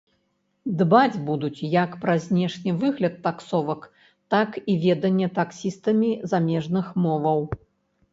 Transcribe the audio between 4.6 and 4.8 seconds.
і